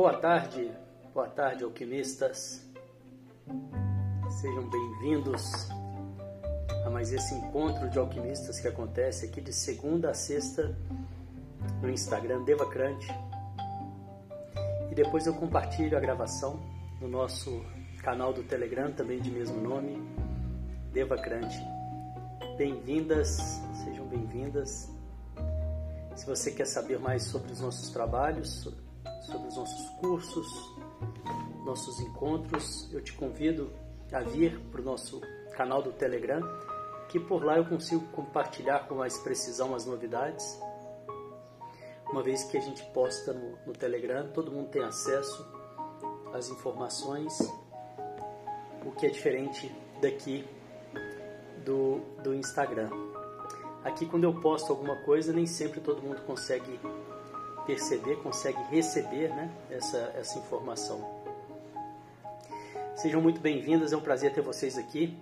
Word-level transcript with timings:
Boa 0.00 0.16
tarde, 0.16 0.72
boa 1.12 1.28
tarde, 1.28 1.62
alquimistas. 1.62 2.66
Sejam 4.40 4.70
bem-vindos 4.70 5.68
a 6.86 6.88
mais 6.88 7.12
esse 7.12 7.34
encontro 7.34 7.86
de 7.90 7.98
alquimistas 7.98 8.58
que 8.58 8.66
acontece 8.66 9.26
aqui 9.26 9.42
de 9.42 9.52
segunda 9.52 10.08
a 10.08 10.14
sexta 10.14 10.74
no 11.82 11.90
Instagram 11.90 12.44
Devacrante. 12.44 13.08
E 14.90 14.94
depois 14.94 15.26
eu 15.26 15.34
compartilho 15.34 15.94
a 15.98 16.00
gravação 16.00 16.58
no 16.98 17.06
nosso 17.06 17.62
canal 18.02 18.32
do 18.32 18.42
Telegram, 18.42 18.90
também 18.90 19.20
de 19.20 19.30
mesmo 19.30 19.60
nome, 19.60 20.02
Devacrante. 20.94 21.58
Bem-vindas, 22.56 23.36
sejam 23.84 24.06
bem-vindas. 24.06 24.88
Se 26.16 26.24
você 26.24 26.52
quer 26.52 26.66
saber 26.66 26.98
mais 26.98 27.24
sobre 27.24 27.52
os 27.52 27.60
nossos 27.60 27.90
trabalhos, 27.90 28.66
sobre 29.20 29.48
os 29.48 29.56
nossos 29.56 29.88
cursos, 30.00 30.74
nossos 31.64 32.00
encontros, 32.00 32.92
eu 32.92 33.02
te 33.02 33.12
convido 33.12 33.70
a 34.12 34.20
vir 34.20 34.58
para 34.70 34.80
o 34.80 34.84
nosso 34.84 35.20
canal 35.52 35.82
do 35.82 35.92
Telegram, 35.92 36.40
que 37.08 37.20
por 37.20 37.44
lá 37.44 37.56
eu 37.56 37.64
consigo 37.64 38.06
compartilhar 38.08 38.86
com 38.88 38.94
mais 38.94 39.18
precisão 39.18 39.74
as 39.74 39.84
novidades. 39.84 40.60
Uma 42.10 42.22
vez 42.22 42.44
que 42.44 42.56
a 42.56 42.60
gente 42.60 42.82
posta 42.92 43.32
no, 43.32 43.58
no 43.66 43.72
Telegram, 43.72 44.28
todo 44.32 44.50
mundo 44.50 44.70
tem 44.70 44.82
acesso 44.82 45.46
às 46.32 46.48
informações, 46.48 47.38
o 48.84 48.90
que 48.92 49.06
é 49.06 49.10
diferente 49.10 49.72
daqui 50.00 50.44
do, 51.64 52.00
do 52.22 52.34
Instagram. 52.34 52.90
Aqui, 53.84 54.06
quando 54.06 54.24
eu 54.24 54.40
posto 54.40 54.70
alguma 54.72 54.96
coisa, 55.02 55.32
nem 55.32 55.46
sempre 55.46 55.80
todo 55.80 56.02
mundo 56.02 56.20
consegue 56.22 56.78
perceber, 57.66 58.16
consegue 58.16 58.58
receber 58.70 59.28
né, 59.28 59.50
essa, 59.70 59.98
essa 60.16 60.38
informação. 60.38 61.20
Sejam 62.96 63.20
muito 63.20 63.40
bem-vindas, 63.40 63.92
é 63.92 63.96
um 63.96 64.00
prazer 64.00 64.32
ter 64.32 64.42
vocês 64.42 64.76
aqui. 64.76 65.16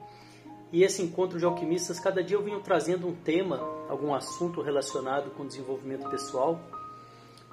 E 0.73 0.83
esse 0.83 1.01
encontro 1.01 1.39
de 1.39 1.45
alquimistas, 1.45 1.99
cada 1.99 2.23
dia 2.23 2.37
eu 2.37 2.43
venho 2.43 2.61
trazendo 2.61 3.07
um 3.07 3.15
tema, 3.15 3.59
algum 3.89 4.15
assunto 4.15 4.61
relacionado 4.61 5.31
com 5.31 5.47
desenvolvimento 5.47 6.09
pessoal. 6.11 6.61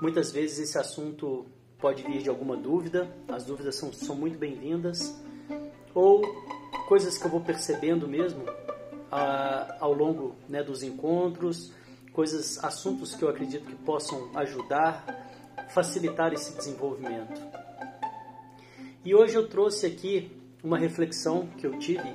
Muitas 0.02 0.31
vezes 0.31 0.59
esse 0.59 0.78
assunto 0.78 1.45
pode 1.80 2.03
vir 2.03 2.22
de 2.22 2.30
alguma 2.30 2.58
dúvida, 2.58 3.09
as 3.28 3.45
dúvidas 3.45 3.75
são, 3.75 3.94
são 3.94 4.16
muito 4.16 4.38
bem-vindas, 4.38 5.16
ou 5.94 6.22
coisas 6.88 7.17
que 7.17 7.25
eu 7.25 7.31
vou 7.31 7.41
percebendo 7.41 8.08
mesmo 8.08 8.44
a, 9.11 9.78
ao 9.80 9.94
longo 9.94 10.36
né, 10.50 10.61
dos 10.61 10.83
encontros, 10.83 11.72
coisas, 12.16 12.63
assuntos 12.63 13.13
que 13.13 13.23
eu 13.23 13.30
acredito 13.30 13.66
que 13.66 13.75
possam 13.75 14.31
ajudar, 14.35 15.05
facilitar 15.69 16.33
esse 16.33 16.55
desenvolvimento. 16.55 17.41
E 19.03 19.13
hoje 19.13 19.35
eu 19.35 19.47
trouxe 19.49 19.85
aqui 19.85 20.31
uma 20.63 20.77
reflexão 20.77 21.45
que 21.57 21.67
eu 21.67 21.77
tive, 21.77 22.09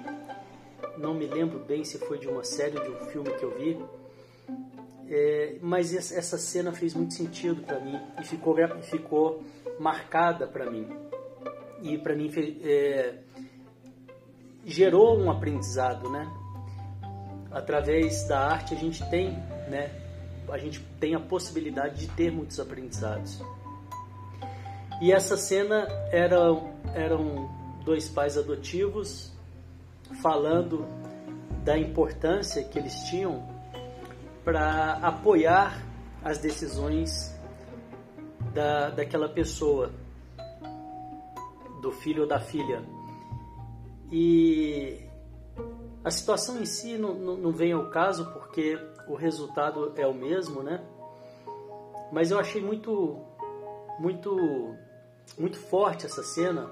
não 0.97 1.15
me 1.15 1.27
lembro 1.27 1.59
bem 1.61 1.85
se 1.85 1.99
foi 1.99 2.19
de 2.19 2.27
uma 2.27 2.43
série, 2.43 2.81
de 2.81 2.91
um 2.91 2.97
filme 3.11 3.31
que 3.35 3.45
eu 3.45 3.57
vi, 3.57 3.79
é, 5.09 5.59
mas 5.61 5.95
essa 5.95 6.39
cena 6.39 6.73
fez 6.73 6.95
muito 6.95 7.15
sentido 7.15 7.63
para 7.63 7.79
mim 7.79 8.01
e 8.21 8.25
ficou, 8.25 8.57
ficou 8.83 9.45
marcada 9.79 10.47
para 10.47 10.71
mim. 10.71 10.89
E 11.83 11.99
para 11.99 12.15
mim 12.15 12.31
é, 12.63 13.19
gerou 14.65 15.19
um 15.19 15.31
aprendizado, 15.31 16.09
né? 16.11 16.27
Através 17.51 18.27
da 18.29 18.39
arte 18.39 18.75
a 18.75 18.77
gente 18.77 19.09
tem 19.11 19.37
né, 19.71 19.91
a 20.49 20.59
gente 20.59 20.81
tem 20.99 21.15
a 21.15 21.21
possibilidade 21.21 22.07
de 22.07 22.09
ter 22.09 22.31
muitos 22.31 22.59
aprendizados. 22.59 23.41
E 25.01 25.13
essa 25.13 25.37
cena 25.37 25.87
era, 26.11 26.39
eram 26.95 27.49
dois 27.85 28.09
pais 28.09 28.37
adotivos 28.37 29.33
falando 30.21 30.87
da 31.65 31.79
importância 31.79 32.63
que 32.65 32.79
eles 32.79 32.95
tinham 33.05 33.49
para 34.45 34.95
apoiar 34.95 35.87
as 36.23 36.39
decisões 36.39 37.35
da, 38.53 38.91
daquela 38.91 39.29
pessoa, 39.29 39.93
do 41.81 41.93
filho 41.93 42.23
ou 42.23 42.29
da 42.29 42.41
filha. 42.41 42.83
E 44.11 45.01
a 46.05 46.11
situação 46.11 46.61
em 46.61 46.67
si 46.67 46.99
não, 46.99 47.15
não, 47.15 47.37
não 47.37 47.53
vem 47.53 47.73
ao 47.73 47.89
caso 47.91 48.31
porque 48.33 48.79
o 49.11 49.17
resultado 49.17 49.93
é 49.97 50.07
o 50.07 50.15
mesmo, 50.15 50.63
né? 50.63 50.81
Mas 52.13 52.31
eu 52.31 52.39
achei 52.39 52.63
muito, 52.63 53.19
muito, 53.99 54.75
muito 55.39 55.59
forte 55.59 56.07
essa 56.07 56.23
cena 56.23 56.71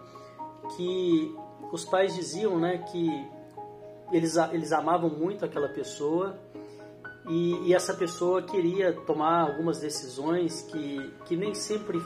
que 0.77 1.35
os 1.73 1.85
pais 1.85 2.15
diziam, 2.15 2.59
né, 2.59 2.79
que 2.79 3.29
eles, 4.13 4.37
eles 4.53 4.73
amavam 4.73 5.11
muito 5.11 5.45
aquela 5.45 5.69
pessoa 5.69 6.39
e, 7.29 7.69
e 7.69 7.75
essa 7.75 7.95
pessoa 7.95 8.43
queria 8.43 8.93
tomar 8.93 9.43
algumas 9.43 9.81
decisões 9.81 10.63
que, 10.63 11.13
que 11.27 11.37
nem 11.37 11.55
sempre, 11.55 11.99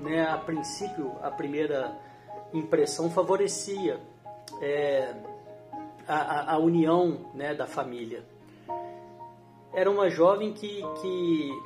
né, 0.00 0.28
a 0.28 0.38
princípio, 0.38 1.16
a 1.22 1.30
primeira 1.30 1.96
impressão 2.52 3.10
favorecia 3.10 4.00
é, 4.60 5.14
a, 6.06 6.54
a, 6.54 6.58
união 6.58 7.30
né, 7.34 7.54
da 7.54 7.66
família 7.66 8.24
era 9.78 9.88
uma 9.88 10.10
jovem 10.10 10.52
que, 10.52 10.82
que 11.00 11.62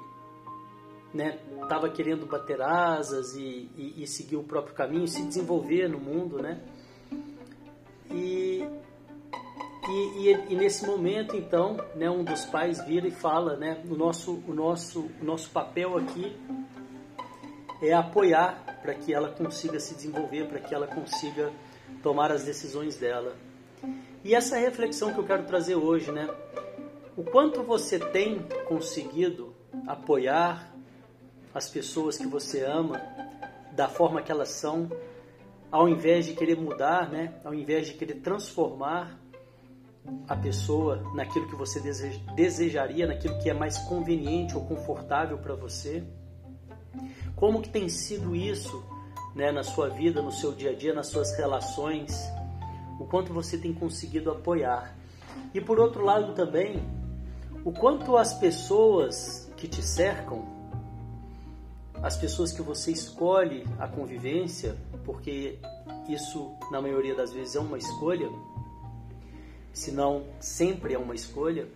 estava 1.62 1.86
né, 1.86 1.94
querendo 1.94 2.26
bater 2.26 2.60
asas 2.60 3.34
e, 3.34 3.70
e, 3.74 4.02
e, 4.02 4.06
seguir 4.06 4.36
o 4.36 4.42
próprio 4.42 4.74
caminho, 4.74 5.08
se 5.08 5.22
desenvolver 5.22 5.88
no 5.88 5.98
mundo, 5.98 6.42
né? 6.42 6.60
E, 8.10 8.68
e, 9.88 10.30
e, 10.50 10.54
nesse 10.54 10.86
momento, 10.86 11.34
então, 11.34 11.78
né, 11.96 12.10
um 12.10 12.22
dos 12.22 12.44
pais 12.44 12.84
vira 12.84 13.08
e 13.08 13.10
fala, 13.10 13.56
né, 13.56 13.82
o 13.88 13.96
nosso, 13.96 14.42
o 14.46 14.52
nosso, 14.52 15.08
o 15.18 15.24
nosso 15.24 15.48
papel 15.48 15.96
aqui 15.96 16.36
é 17.82 17.94
apoiar 17.94 18.78
para 18.82 18.94
que 18.94 19.14
ela 19.14 19.30
consiga 19.30 19.80
se 19.80 19.94
desenvolver, 19.94 20.48
para 20.48 20.60
que 20.60 20.74
ela 20.74 20.86
consiga 20.86 21.50
tomar 22.02 22.30
as 22.30 22.44
decisões 22.44 22.98
dela. 22.98 23.34
E 24.22 24.34
essa 24.34 24.58
reflexão 24.58 25.14
que 25.14 25.18
eu 25.18 25.24
quero 25.24 25.44
trazer 25.44 25.76
hoje, 25.76 26.12
né? 26.12 26.28
O 27.16 27.22
quanto 27.22 27.62
você 27.62 27.98
tem 27.98 28.40
conseguido 28.66 29.54
apoiar 29.86 30.72
as 31.54 31.68
pessoas 31.68 32.16
que 32.16 32.26
você 32.26 32.64
ama 32.64 33.00
da 33.72 33.88
forma 33.88 34.22
que 34.22 34.32
elas 34.32 34.48
são, 34.48 34.90
ao 35.70 35.88
invés 35.88 36.26
de 36.26 36.34
querer 36.34 36.56
mudar, 36.56 37.10
né? 37.10 37.34
ao 37.44 37.54
invés 37.54 37.86
de 37.86 37.94
querer 37.94 38.14
transformar 38.14 39.18
a 40.26 40.34
pessoa 40.34 41.02
naquilo 41.14 41.48
que 41.48 41.54
você 41.54 41.80
desejaria, 42.34 43.06
naquilo 43.06 43.38
que 43.40 43.50
é 43.50 43.54
mais 43.54 43.78
conveniente 43.78 44.56
ou 44.56 44.64
confortável 44.64 45.38
para 45.38 45.54
você. 45.54 46.02
Como 47.36 47.62
que 47.62 47.68
tem 47.68 47.88
sido 47.88 48.34
isso 48.34 48.84
né, 49.34 49.52
na 49.52 49.62
sua 49.62 49.88
vida, 49.88 50.20
no 50.20 50.32
seu 50.32 50.52
dia 50.52 50.70
a 50.70 50.74
dia, 50.74 50.92
nas 50.92 51.06
suas 51.08 51.36
relações? 51.36 52.12
O 52.98 53.04
quanto 53.04 53.32
você 53.32 53.56
tem 53.56 53.72
conseguido 53.72 54.30
apoiar. 54.30 54.96
E 55.54 55.60
por 55.60 55.78
outro 55.78 56.04
lado 56.04 56.34
também, 56.34 56.82
o 57.64 57.72
quanto 57.72 58.16
as 58.16 58.34
pessoas 58.34 59.50
que 59.56 59.68
te 59.68 59.82
cercam, 59.82 60.44
as 62.02 62.16
pessoas 62.16 62.52
que 62.52 62.60
você 62.60 62.90
escolhe 62.90 63.64
a 63.78 63.86
convivência, 63.86 64.76
porque 65.04 65.58
isso 66.08 66.50
na 66.70 66.80
maioria 66.80 67.14
das 67.14 67.32
vezes 67.32 67.54
é 67.54 67.60
uma 67.60 67.78
escolha, 67.78 68.28
se 69.72 69.92
não 69.92 70.24
sempre 70.40 70.94
é 70.94 70.98
uma 70.98 71.14
escolha, 71.14 71.68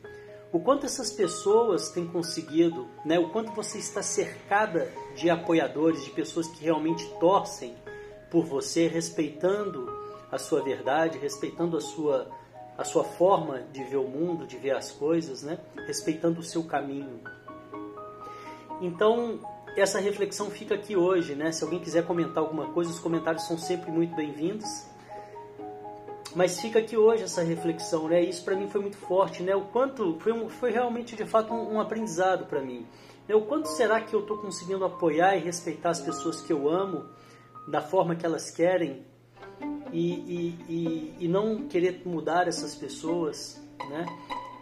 o 0.53 0.59
quanto 0.59 0.87
essas 0.87 1.12
pessoas 1.12 1.91
têm 1.91 2.06
conseguido, 2.06 2.89
né, 3.05 3.19
o 3.19 3.31
quanto 3.31 3.53
você 3.53 3.79
está 3.79 4.03
cercada 4.03 4.91
de 5.15 5.31
apoiadores, 5.31 6.05
de 6.05 6.11
pessoas 6.11 6.49
que 6.49 6.65
realmente 6.65 7.05
torcem 7.21 7.75
por 8.31 8.44
você, 8.44 8.89
respeitando 8.89 9.89
a 10.31 10.39
sua 10.39 10.62
verdade, 10.62 11.19
respeitando 11.19 11.77
a 11.77 11.81
sua 11.81 12.29
a 12.76 12.84
sua 12.84 13.05
forma 13.05 13.62
de 13.73 13.82
ver 13.84 13.96
o 13.96 14.08
mundo, 14.08 14.46
de 14.46 14.56
ver 14.56 14.76
as 14.76 14.93
coisas, 14.93 15.43
né? 15.43 15.58
respeitando 15.87 16.40
o 16.40 16.43
seu 16.43 16.62
caminho. 16.64 17.20
Então, 18.81 19.40
essa 19.76 19.99
reflexão 19.99 20.50
fica 20.50 20.75
aqui 20.75 20.96
hoje. 20.96 21.34
Né? 21.34 21.52
Se 21.52 21.64
alguém 21.64 21.78
quiser 21.78 22.05
comentar 22.05 22.43
alguma 22.43 22.73
coisa, 22.73 22.90
os 22.90 22.99
comentários 22.99 23.46
são 23.46 23.56
sempre 23.56 23.90
muito 23.90 24.14
bem-vindos. 24.14 24.69
Mas 26.34 26.61
fica 26.61 26.78
aqui 26.78 26.99
hoje 26.99 27.23
essa 27.23 27.43
reflexão, 27.43 28.08
né? 28.08 28.20
Isso 28.20 28.44
para 28.44 28.55
mim 28.55 28.69
foi 28.69 28.82
muito 28.82 28.99
forte, 28.99 29.43
né? 29.43 29.56
O 29.56 29.62
quanto 29.62 30.19
foi, 30.20 30.32
um, 30.32 30.50
foi 30.50 30.70
realmente 30.70 31.17
de 31.17 31.25
fato 31.25 31.55
um, 31.55 31.76
um 31.76 31.81
aprendizado 31.81 32.44
para 32.44 32.61
mim. 32.61 32.87
Né? 33.26 33.34
O 33.34 33.46
quanto 33.46 33.69
será 33.69 34.02
que 34.02 34.12
eu 34.12 34.20
estou 34.20 34.37
conseguindo 34.37 34.84
apoiar 34.84 35.34
e 35.37 35.40
respeitar 35.40 35.88
as 35.88 36.00
pessoas 36.00 36.43
que 36.43 36.52
eu 36.52 36.69
amo 36.69 37.06
da 37.67 37.81
forma 37.81 38.14
que 38.14 38.26
elas 38.26 38.50
querem 38.50 39.02
e, 39.93 40.12
e, 40.12 40.58
e, 40.69 41.17
e 41.20 41.29
não 41.29 41.67
querer 41.69 42.03
mudar 42.05 42.49
essas 42.49 42.75
pessoas, 42.75 43.61
né? 43.91 44.06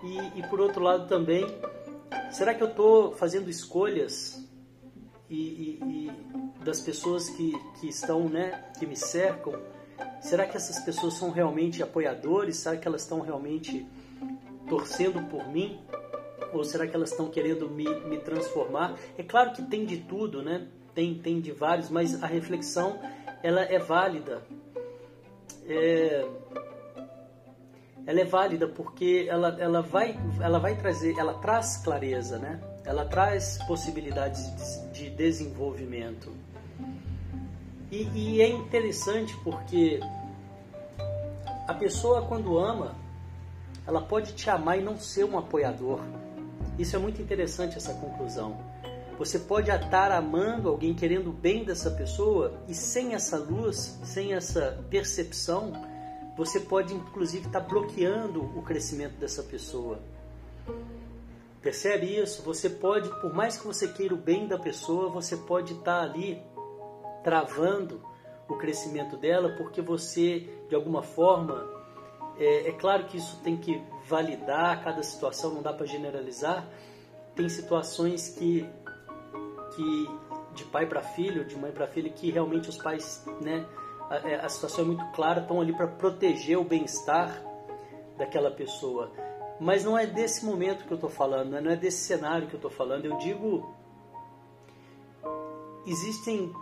E, 0.03 0.41
e 0.41 0.43
por 0.49 0.61
outro 0.61 0.83
lado 0.83 1.09
também, 1.09 1.47
será 2.31 2.55
que 2.55 2.63
eu 2.63 2.69
estou 2.69 3.13
fazendo 3.13 3.49
escolhas 3.49 4.45
e, 5.31 6.11
das 6.65 6.81
pessoas 6.81 7.29
que, 7.31 7.53
que 7.81 7.89
estão, 7.89 8.29
né, 8.29 8.65
que 8.79 8.87
me 8.87 8.97
cercam, 8.97 9.55
será 10.21 10.47
que 10.47 10.57
essas 10.57 10.79
pessoas 10.81 11.15
são 11.15 11.31
realmente 11.31 11.83
apoiadores? 11.83 12.57
Será 12.57 12.77
que 12.77 12.89
elas 12.89 13.03
estão 13.03 13.21
realmente 13.21 13.87
torcendo 14.69 15.23
por 15.29 15.47
mim? 15.49 15.81
Ou 16.53 16.65
será 16.65 16.87
que 16.87 16.95
elas 16.95 17.11
estão 17.11 17.29
querendo 17.29 17.69
me, 17.69 17.85
me 18.07 18.19
transformar? 18.19 18.97
É 19.19 19.23
claro 19.23 19.53
que 19.53 19.63
tem 19.63 19.85
de 19.85 19.99
tudo, 19.99 20.43
né? 20.43 20.69
Tem, 20.95 21.19
tem 21.19 21.41
de 21.41 21.53
vários, 21.53 21.91
mas 21.91 22.23
a 22.23 22.27
reflexão 22.27 22.99
ela 23.43 23.63
é 23.63 23.79
válida. 23.79 24.43
É, 25.67 26.27
ela 28.07 28.21
é 28.21 28.25
válida 28.25 28.69
porque 28.69 29.27
ela, 29.29 29.57
ela, 29.59 29.81
vai, 29.81 30.19
ela 30.41 30.59
vai 30.59 30.77
trazer, 30.77 31.19
ela 31.19 31.35
traz 31.35 31.79
clareza, 31.79 32.39
né? 32.39 32.61
Ela 32.85 33.05
traz 33.05 33.59
possibilidades 33.67 34.45
de, 34.93 35.09
de 35.09 35.11
desenvolvimento. 35.11 36.33
E, 37.91 38.03
e 38.15 38.43
é 38.43 38.49
interessante 38.49 39.35
porque 39.43 40.01
a 41.67 41.73
pessoa 41.73 42.23
quando 42.23 42.59
ama, 42.59 42.95
ela 43.87 44.03
pode 44.03 44.35
te 44.35 44.51
amar 44.51 44.79
e 44.79 44.83
não 44.83 44.99
ser 44.99 45.25
um 45.25 45.39
apoiador. 45.39 46.01
Isso 46.79 46.97
é 46.97 46.99
muito 46.99 47.23
interessante 47.23 47.77
essa 47.77 47.95
conclusão. 47.95 48.74
Você 49.19 49.39
pode 49.39 49.71
estar 49.71 50.11
amando 50.11 50.69
alguém, 50.69 50.93
querendo 50.95 51.31
o 51.31 51.33
bem 51.33 51.65
dessa 51.65 51.91
pessoa, 51.91 52.61
e 52.69 52.75
sem 52.75 53.15
essa 53.15 53.39
luz, 53.39 53.99
sem 54.03 54.33
essa 54.33 54.85
percepção, 54.91 55.73
você 56.37 56.59
pode 56.59 56.95
inclusive 56.95 57.47
estar 57.47 57.61
bloqueando 57.61 58.43
o 58.59 58.63
crescimento 58.63 59.17
dessa 59.17 59.43
pessoa. 59.43 60.01
Percebe 61.63 62.19
isso? 62.19 62.43
Você 62.43 62.69
pode, 62.69 63.09
por 63.21 63.33
mais 63.33 63.57
que 63.57 63.67
você 63.67 63.89
queira 63.89 64.13
o 64.15 64.19
bem 64.19 64.47
da 64.47 64.59
pessoa, 64.59 65.09
você 65.09 65.37
pode 65.37 65.73
estar 65.75 66.03
ali 66.03 66.43
travando 67.23 68.03
o 68.49 68.55
crescimento 68.57 69.17
dela, 69.17 69.55
porque 69.57 69.81
você, 69.81 70.41
de 70.69 70.75
alguma 70.75 71.03
forma, 71.03 71.67
é, 72.37 72.69
é 72.69 72.73
claro 72.73 73.07
que 73.07 73.17
isso 73.17 73.41
tem 73.43 73.57
que 73.57 73.81
validar 74.07 74.83
cada 74.85 75.03
situação, 75.03 75.55
não 75.55 75.63
dá 75.63 75.73
para 75.73 75.87
generalizar. 75.87 76.69
Tem 77.35 77.49
situações 77.49 78.29
que, 78.29 78.69
que 79.75 80.11
de 80.55 80.65
pai 80.65 80.87
para 80.87 81.03
filho, 81.03 81.45
de 81.45 81.57
mãe 81.57 81.73
para 81.73 81.87
filho, 81.87 82.13
que 82.13 82.31
realmente 82.31 82.69
os 82.69 82.77
pais, 82.77 83.25
né, 83.41 83.67
a, 84.09 84.17
é, 84.29 84.35
a 84.37 84.49
situação 84.49 84.85
é 84.85 84.87
muito 84.87 85.05
clara, 85.13 85.41
estão 85.41 85.61
ali 85.61 85.73
para 85.73 85.89
proteger 85.89 86.59
o 86.59 86.65
bem-estar 86.65 87.43
daquela 88.17 88.51
pessoa. 88.51 89.11
Mas 89.61 89.85
não 89.85 89.97
é 89.97 90.07
desse 90.07 90.45
momento 90.45 90.85
que 90.85 90.93
eu 90.93 90.97
estou 90.97 91.11
falando, 91.11 91.51
né? 91.51 91.61
não 91.61 91.71
é 91.71 91.77
desse 91.77 92.05
cenário 92.05 92.49
que 92.49 92.55
eu 92.55 92.59
estou 92.59 92.71
falando. 92.71 93.05
Eu 93.05 93.17
digo, 93.19 93.75
existem 95.87 96.53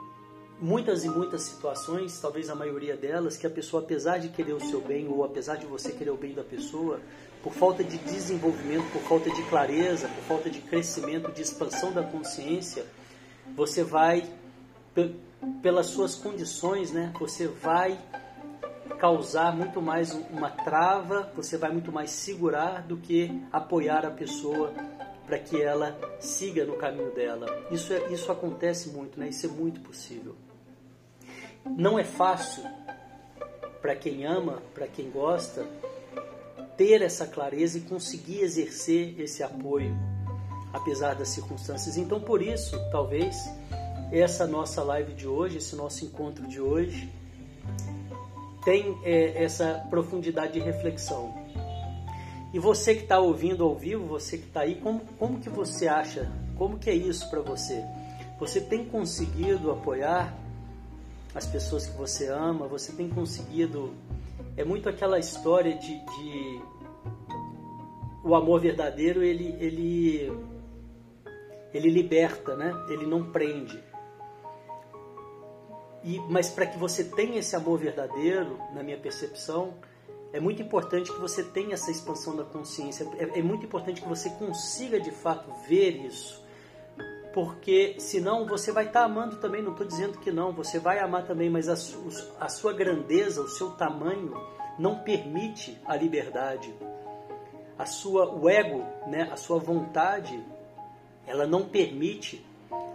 muitas 0.60 1.04
e 1.04 1.08
muitas 1.08 1.42
situações, 1.42 2.20
talvez 2.20 2.48
a 2.48 2.54
maioria 2.54 2.96
delas, 2.96 3.36
que 3.36 3.46
a 3.46 3.50
pessoa, 3.50 3.82
apesar 3.82 4.18
de 4.18 4.28
querer 4.28 4.52
o 4.52 4.60
seu 4.60 4.80
bem 4.80 5.08
ou 5.08 5.24
apesar 5.24 5.56
de 5.56 5.66
você 5.66 5.92
querer 5.92 6.10
o 6.10 6.16
bem 6.16 6.34
da 6.34 6.44
pessoa, 6.44 7.00
por 7.42 7.52
falta 7.52 7.82
de 7.82 7.98
desenvolvimento, 7.98 8.84
por 8.92 9.02
falta 9.02 9.30
de 9.30 9.42
clareza, 9.48 10.06
por 10.08 10.22
falta 10.24 10.48
de 10.48 10.60
crescimento, 10.60 11.32
de 11.32 11.42
expansão 11.42 11.92
da 11.92 12.04
consciência, 12.04 12.86
você 13.54 13.82
vai 13.82 14.28
pelas 15.62 15.86
suas 15.86 16.14
condições, 16.14 16.92
né? 16.92 17.12
Você 17.18 17.46
vai 17.48 17.98
causar 18.98 19.54
muito 19.56 19.82
mais 19.82 20.12
uma 20.30 20.50
trava, 20.50 21.32
você 21.34 21.56
vai 21.56 21.72
muito 21.72 21.90
mais 21.90 22.10
segurar 22.10 22.82
do 22.82 22.96
que 22.96 23.42
apoiar 23.50 24.06
a 24.06 24.10
pessoa 24.10 24.72
para 25.26 25.38
que 25.38 25.60
ela 25.60 25.98
siga 26.20 26.64
no 26.64 26.76
caminho 26.76 27.10
dela. 27.12 27.46
Isso, 27.70 27.92
é, 27.92 28.12
isso 28.12 28.30
acontece 28.30 28.90
muito, 28.90 29.18
né? 29.18 29.28
Isso 29.28 29.46
é 29.46 29.48
muito 29.48 29.80
possível. 29.80 30.36
Não 31.64 31.98
é 31.98 32.04
fácil 32.04 32.62
para 33.80 33.96
quem 33.96 34.24
ama, 34.24 34.62
para 34.74 34.86
quem 34.86 35.10
gosta, 35.10 35.66
ter 36.76 37.02
essa 37.02 37.26
clareza 37.26 37.78
e 37.78 37.82
conseguir 37.82 38.40
exercer 38.40 39.20
esse 39.20 39.42
apoio, 39.42 39.96
apesar 40.72 41.14
das 41.14 41.28
circunstâncias. 41.28 41.96
Então, 41.96 42.20
por 42.20 42.40
isso, 42.40 42.78
talvez, 42.90 43.36
essa 44.10 44.46
nossa 44.46 44.82
live 44.82 45.12
de 45.12 45.26
hoje, 45.26 45.58
esse 45.58 45.76
nosso 45.76 46.04
encontro 46.04 46.46
de 46.46 46.60
hoje, 46.60 47.10
tem 48.64 48.96
é, 49.02 49.42
essa 49.42 49.86
profundidade 49.90 50.54
de 50.54 50.60
reflexão. 50.60 51.34
E 52.52 52.58
você 52.58 52.94
que 52.94 53.02
está 53.02 53.18
ouvindo 53.18 53.64
ao 53.64 53.74
vivo, 53.74 54.06
você 54.06 54.36
que 54.36 54.46
está 54.46 54.60
aí, 54.60 54.74
como, 54.76 55.00
como 55.18 55.40
que 55.40 55.48
você 55.48 55.88
acha? 55.88 56.30
Como 56.56 56.78
que 56.78 56.90
é 56.90 56.94
isso 56.94 57.28
para 57.30 57.40
você? 57.40 57.82
Você 58.38 58.60
tem 58.60 58.84
conseguido 58.84 59.70
apoiar 59.70 60.36
as 61.34 61.46
pessoas 61.46 61.86
que 61.86 61.96
você 61.96 62.28
ama? 62.28 62.66
Você 62.68 62.92
tem 62.92 63.08
conseguido? 63.08 63.94
É 64.56 64.64
muito 64.64 64.88
aquela 64.88 65.18
história 65.18 65.74
de, 65.76 65.98
de 65.98 66.60
o 68.22 68.34
amor 68.34 68.60
verdadeiro 68.60 69.22
ele 69.22 69.56
ele 69.58 70.32
ele 71.72 71.90
liberta, 71.90 72.56
né? 72.56 72.72
Ele 72.88 73.06
não 73.06 73.30
prende. 73.30 73.82
E, 76.04 76.18
mas 76.28 76.50
para 76.50 76.66
que 76.66 76.78
você 76.78 77.04
tenha 77.04 77.38
esse 77.38 77.54
amor 77.54 77.78
verdadeiro, 77.78 78.58
na 78.74 78.82
minha 78.82 78.98
percepção, 78.98 79.74
é 80.32 80.40
muito 80.40 80.62
importante 80.62 81.12
que 81.12 81.20
você 81.20 81.44
tenha 81.44 81.74
essa 81.74 81.90
expansão 81.90 82.34
da 82.34 82.44
consciência. 82.44 83.06
É, 83.18 83.38
é 83.38 83.42
muito 83.42 83.66
importante 83.66 84.00
que 84.00 84.08
você 84.08 84.30
consiga 84.30 84.98
de 84.98 85.10
fato 85.10 85.52
ver 85.68 86.04
isso. 86.04 86.42
Porque 87.32 87.96
senão 87.98 88.46
você 88.46 88.72
vai 88.72 88.86
estar 88.86 89.00
tá 89.00 89.06
amando 89.06 89.36
também, 89.36 89.62
não 89.62 89.72
estou 89.72 89.86
dizendo 89.86 90.18
que 90.18 90.30
não, 90.30 90.52
você 90.52 90.78
vai 90.78 90.98
amar 90.98 91.24
também, 91.24 91.48
mas 91.48 91.68
a, 91.68 91.76
su, 91.76 92.08
a 92.38 92.48
sua 92.48 92.72
grandeza, 92.72 93.40
o 93.40 93.48
seu 93.48 93.70
tamanho, 93.70 94.34
não 94.78 94.98
permite 94.98 95.80
a 95.86 95.96
liberdade. 95.96 96.74
A 97.78 97.86
sua, 97.86 98.30
o 98.30 98.48
ego, 98.48 98.84
né, 99.06 99.28
a 99.32 99.36
sua 99.36 99.58
vontade, 99.58 100.44
ela 101.26 101.46
não 101.46 101.68
permite 101.68 102.44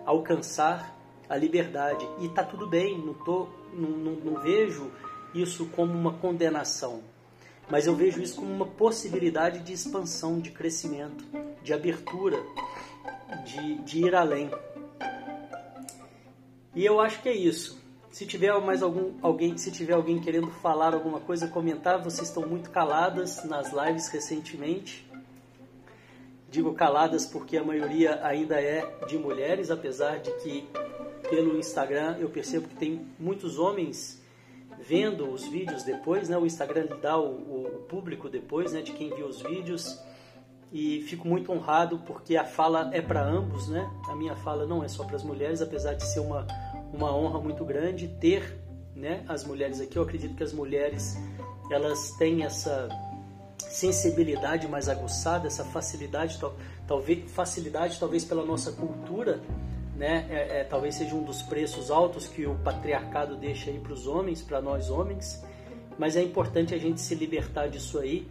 alcançar 0.06 0.96
a 1.30 1.36
liberdade. 1.36 2.08
E 2.20 2.26
está 2.26 2.44
tudo 2.44 2.68
bem, 2.68 2.98
não, 2.98 3.14
tô, 3.14 3.48
não, 3.74 3.90
não, 3.90 4.12
não 4.14 4.42
vejo 4.42 4.92
isso 5.34 5.66
como 5.68 5.94
uma 5.94 6.14
condenação, 6.14 7.02
mas 7.70 7.86
eu 7.86 7.96
vejo 7.96 8.22
isso 8.22 8.38
como 8.38 8.52
uma 8.52 8.66
possibilidade 8.66 9.60
de 9.60 9.74
expansão, 9.74 10.40
de 10.40 10.52
crescimento, 10.52 11.26
de 11.62 11.74
abertura, 11.74 12.38
de, 13.46 13.76
de 13.80 14.06
ir 14.06 14.16
além. 14.16 14.50
E 16.74 16.86
eu 16.86 17.00
acho 17.00 17.22
que 17.22 17.30
é 17.30 17.36
isso. 17.36 17.78
Se 18.12 18.26
tiver 18.26 18.52
mais 18.62 18.82
algum 18.82 19.14
alguém, 19.22 19.58
se 19.58 19.72
tiver 19.72 19.94
alguém 19.94 20.20
querendo 20.20 20.50
falar 20.50 20.94
alguma 20.94 21.20
coisa, 21.20 21.48
comentar, 21.48 22.02
vocês 22.02 22.30
estão 22.30 22.48
muito 22.48 22.70
caladas 22.72 23.44
nas 23.44 23.72
lives 23.72 24.08
recentemente. 24.08 25.07
Digo 26.50 26.74
caladas 26.74 27.26
porque 27.26 27.58
a 27.58 27.64
maioria 27.64 28.26
ainda 28.26 28.62
é 28.62 28.86
de 29.08 29.18
mulheres, 29.18 29.70
apesar 29.70 30.20
de 30.20 30.32
que 30.38 30.68
pelo 31.30 31.58
Instagram, 31.58 32.18
eu 32.20 32.30
percebo 32.30 32.68
que 32.68 32.76
tem 32.76 33.06
muitos 33.20 33.60
homens 33.60 34.22
vendo 34.80 35.30
os 35.30 35.46
vídeos 35.48 35.84
depois, 35.84 36.30
né? 36.30 36.38
O 36.38 36.46
Instagram 36.46 36.88
dá 37.02 37.18
o, 37.18 37.66
o 37.66 37.86
público 37.90 38.30
depois, 38.30 38.72
né? 38.72 38.82
De 38.82 38.94
quem 38.94 39.14
viu 39.14 39.28
os 39.28 39.42
vídeos 39.42 40.00
e 40.72 41.02
fico 41.02 41.28
muito 41.28 41.52
honrado 41.52 42.00
porque 42.00 42.36
a 42.38 42.46
fala 42.46 42.90
é 42.94 43.02
para 43.02 43.24
ambos, 43.24 43.68
né? 43.68 43.90
A 44.10 44.16
minha 44.16 44.36
fala 44.36 44.66
não 44.66 44.84
é 44.84 44.88
só 44.88 45.04
para 45.04 45.16
as 45.16 45.24
mulheres, 45.24 45.62
apesar 45.62 45.94
de 45.94 46.06
ser 46.06 46.20
uma 46.20 46.48
uma 46.94 47.14
honra 47.16 47.40
muito 47.40 47.66
grande 47.66 48.08
ter, 48.08 48.58
né? 48.96 49.24
As 49.28 49.44
mulheres 49.44 49.82
aqui, 49.82 49.98
eu 49.98 50.04
acredito 50.04 50.36
que 50.36 50.44
as 50.44 50.54
mulheres 50.54 51.18
elas 51.70 52.12
têm 52.18 52.44
essa 52.44 52.88
sensibilidade 53.58 54.68
mais 54.68 54.88
aguçada, 54.88 55.48
essa 55.48 55.66
facilidade, 55.66 56.40
talvez 56.88 57.32
facilidade 57.32 58.00
talvez 58.00 58.24
pela 58.24 58.46
nossa 58.46 58.72
cultura 58.72 59.42
né? 59.98 60.28
É, 60.30 60.60
é, 60.60 60.64
talvez 60.64 60.96
seja 60.96 61.16
um 61.16 61.24
dos 61.24 61.42
preços 61.42 61.90
altos 61.90 62.28
que 62.28 62.46
o 62.46 62.56
patriarcado 62.60 63.36
deixa 63.36 63.72
aí 63.72 63.80
para 63.80 63.92
os 63.92 64.06
homens, 64.06 64.42
para 64.44 64.62
nós 64.62 64.92
homens, 64.92 65.44
mas 65.98 66.16
é 66.16 66.22
importante 66.22 66.74
a 66.74 66.78
gente 66.78 67.02
se 67.02 67.16
libertar 67.16 67.68
disso 67.68 67.98
aí 67.98 68.30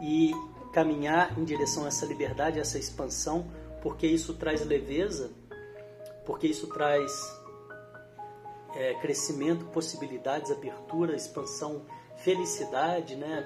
e 0.00 0.32
caminhar 0.72 1.36
em 1.38 1.44
direção 1.44 1.84
a 1.84 1.88
essa 1.88 2.06
liberdade, 2.06 2.58
a 2.58 2.62
essa 2.62 2.78
expansão, 2.78 3.46
porque 3.82 4.06
isso 4.06 4.34
traz 4.34 4.64
leveza, 4.64 5.32
porque 6.24 6.46
isso 6.46 6.68
traz 6.68 7.12
é, 8.76 8.94
crescimento, 8.94 9.64
possibilidades, 9.66 10.52
abertura, 10.52 11.16
expansão, 11.16 11.82
felicidade, 12.18 13.16
né? 13.16 13.44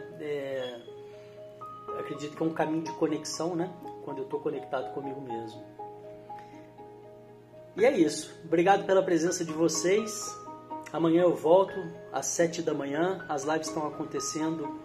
Acredito 1.98 2.36
que 2.36 2.42
é 2.42 2.46
um 2.46 2.52
caminho 2.52 2.82
de 2.82 2.92
conexão, 2.92 3.54
né? 3.54 3.72
Quando 4.04 4.18
eu 4.18 4.24
estou 4.24 4.40
conectado 4.40 4.92
comigo 4.94 5.20
mesmo. 5.20 5.62
E 7.76 7.84
é 7.84 7.96
isso. 7.96 8.34
Obrigado 8.44 8.84
pela 8.84 9.02
presença 9.02 9.44
de 9.44 9.52
vocês. 9.52 10.36
Amanhã 10.92 11.22
eu 11.22 11.34
volto 11.34 11.74
às 12.12 12.26
7 12.26 12.62
da 12.62 12.74
manhã. 12.74 13.24
As 13.28 13.44
lives 13.44 13.68
estão 13.68 13.86
acontecendo 13.86 14.80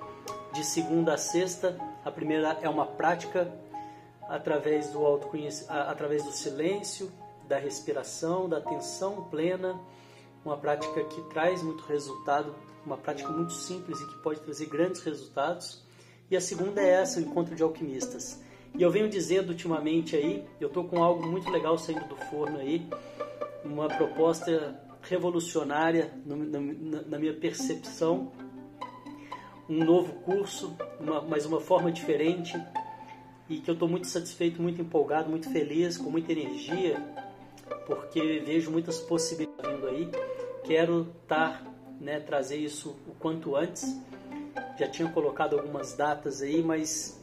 de 0.53 0.63
segunda 0.63 1.15
a 1.15 1.17
sexta. 1.17 1.75
A 2.05 2.11
primeira 2.11 2.59
é 2.61 2.69
uma 2.69 2.85
prática 2.85 3.51
através 4.27 4.91
do 4.91 5.01
através 5.69 6.23
do 6.23 6.31
silêncio, 6.31 7.11
da 7.47 7.57
respiração, 7.57 8.47
da 8.47 8.57
atenção 8.57 9.23
plena, 9.29 9.79
uma 10.43 10.57
prática 10.57 11.03
que 11.03 11.21
traz 11.23 11.61
muito 11.61 11.83
resultado, 11.85 12.53
uma 12.85 12.97
prática 12.97 13.29
muito 13.29 13.53
simples 13.53 13.99
e 13.99 14.07
que 14.07 14.17
pode 14.21 14.41
trazer 14.41 14.65
grandes 14.67 15.01
resultados. 15.01 15.83
E 16.29 16.35
a 16.35 16.41
segunda 16.41 16.81
é 16.81 16.89
essa, 17.01 17.19
o 17.19 17.23
encontro 17.23 17.55
de 17.55 17.63
alquimistas. 17.63 18.41
E 18.75 18.81
eu 18.81 18.89
venho 18.89 19.07
dizendo 19.07 19.49
ultimamente 19.49 20.15
aí, 20.15 20.43
eu 20.59 20.67
estou 20.67 20.83
com 20.85 21.03
algo 21.03 21.25
muito 21.27 21.49
legal 21.49 21.77
saindo 21.77 22.07
do 22.07 22.15
forno 22.15 22.57
aí, 22.57 22.87
uma 23.63 23.87
proposta 23.87 24.79
revolucionária 25.03 26.11
no, 26.25 26.37
na, 26.37 27.01
na, 27.03 27.19
minha 27.19 27.33
percepção, 27.33 28.31
um 29.69 29.83
novo 29.83 30.13
curso, 30.21 30.75
uma, 30.99 31.21
mas 31.21 31.45
uma 31.45 31.59
forma 31.59 31.91
diferente 31.91 32.59
e 33.49 33.57
que 33.57 33.69
eu 33.69 33.73
estou 33.73 33.87
muito 33.87 34.07
satisfeito, 34.07 34.61
muito 34.61 34.81
empolgado, 34.81 35.29
muito 35.29 35.51
feliz, 35.51 35.97
com 35.97 36.09
muita 36.09 36.31
energia, 36.31 36.97
porque 37.85 38.41
vejo 38.45 38.71
muitas 38.71 38.99
possibilidades 38.99 39.53
vindo 39.69 39.87
aí. 39.87 40.09
Quero 40.63 41.13
estar, 41.21 41.61
tá, 41.63 41.71
né, 41.99 42.19
trazer 42.19 42.57
isso 42.57 42.95
o 43.07 43.13
quanto 43.19 43.55
antes. 43.55 43.83
Já 44.77 44.87
tinha 44.87 45.09
colocado 45.09 45.57
algumas 45.57 45.93
datas 45.93 46.41
aí, 46.41 46.63
mas 46.63 47.19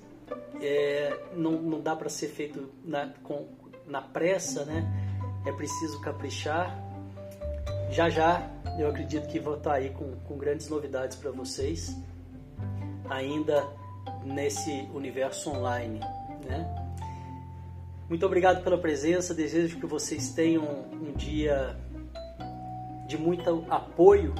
é, 0.60 1.18
não, 1.34 1.52
não 1.52 1.80
dá 1.80 1.96
para 1.96 2.08
ser 2.08 2.28
feito 2.28 2.70
na, 2.84 3.12
com, 3.22 3.48
na 3.86 4.00
pressa, 4.00 4.64
né? 4.64 4.84
É 5.46 5.52
preciso 5.52 6.00
caprichar. 6.00 6.78
Já 7.90 8.08
já 8.08 8.48
eu 8.78 8.88
acredito 8.88 9.26
que 9.26 9.38
vou 9.38 9.56
estar 9.56 9.74
aí 9.74 9.90
com, 9.90 10.16
com 10.26 10.38
grandes 10.38 10.68
novidades 10.68 11.16
para 11.16 11.30
vocês, 11.30 11.96
ainda 13.08 13.66
nesse 14.24 14.88
universo 14.94 15.50
online, 15.50 16.00
né? 16.46 16.80
Muito 18.08 18.26
obrigado 18.26 18.62
pela 18.62 18.78
presença. 18.78 19.34
Desejo 19.34 19.78
que 19.78 19.86
vocês 19.86 20.30
tenham 20.30 20.64
um 20.92 21.12
dia 21.12 21.76
de 23.06 23.16
muito 23.18 23.64
apoio, 23.68 24.34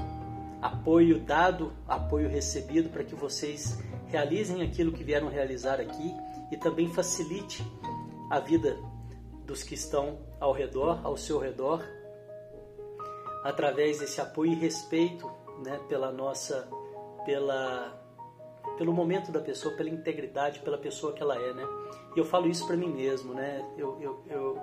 apoio 0.60 1.20
dado, 1.20 1.72
apoio 1.86 2.28
recebido 2.28 2.90
para 2.90 3.04
que 3.04 3.14
vocês 3.14 3.78
realizem 4.06 4.62
aquilo 4.62 4.92
que 4.92 5.04
vieram 5.04 5.28
realizar 5.28 5.80
aqui 5.80 6.14
e 6.50 6.56
também 6.56 6.92
facilite 6.92 7.64
a 8.28 8.38
vida 8.40 8.78
dos 9.44 9.62
que 9.62 9.74
estão 9.74 10.18
ao 10.38 10.52
redor, 10.52 11.00
ao 11.04 11.16
seu 11.16 11.38
redor, 11.38 11.82
através 13.42 13.98
desse 13.98 14.20
apoio 14.20 14.52
e 14.52 14.54
respeito, 14.54 15.30
né, 15.64 15.80
pela 15.88 16.12
nossa, 16.12 16.68
pela, 17.24 18.00
pelo 18.76 18.92
momento 18.92 19.32
da 19.32 19.40
pessoa, 19.40 19.74
pela 19.74 19.90
integridade, 19.90 20.60
pela 20.60 20.78
pessoa 20.78 21.12
que 21.12 21.22
ela 21.22 21.36
é, 21.36 21.52
né? 21.52 21.66
E 22.14 22.18
eu 22.18 22.24
falo 22.24 22.48
isso 22.48 22.66
para 22.66 22.76
mim 22.76 22.88
mesmo, 22.88 23.34
né? 23.34 23.64
Eu, 23.76 24.00
eu, 24.00 24.22
eu, 24.28 24.58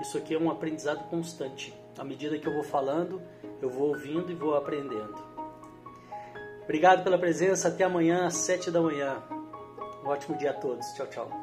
isso 0.00 0.16
aqui 0.18 0.34
é 0.34 0.38
um 0.38 0.50
aprendizado 0.50 1.08
constante. 1.08 1.74
À 1.98 2.04
medida 2.04 2.38
que 2.38 2.46
eu 2.46 2.52
vou 2.52 2.62
falando, 2.62 3.20
eu 3.60 3.68
vou 3.68 3.88
ouvindo 3.88 4.30
e 4.30 4.34
vou 4.34 4.54
aprendendo. 4.54 5.31
Obrigado 6.72 7.04
pela 7.04 7.18
presença. 7.18 7.68
Até 7.68 7.84
amanhã 7.84 8.24
às 8.24 8.34
7 8.34 8.70
da 8.70 8.80
manhã. 8.80 9.22
Um 10.02 10.08
ótimo 10.08 10.38
dia 10.38 10.52
a 10.52 10.54
todos. 10.54 10.86
Tchau, 10.94 11.06
tchau. 11.08 11.41